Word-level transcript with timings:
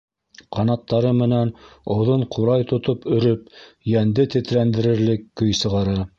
Ҡанаттары 0.55 1.11
менән 1.17 1.51
оҙон 1.97 2.23
ҡурай 2.37 2.65
тотоп 2.73 3.07
өрөп, 3.19 3.45
йәнде 3.93 4.27
тетрәндерерлек 4.37 5.31
көй 5.43 5.59
сығара. 5.63 6.03